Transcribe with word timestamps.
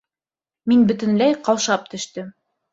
Мин 0.71 0.81
бөтөнләй 0.93 1.37
ҡаушап 1.51 1.87
төштөм. 1.95 2.37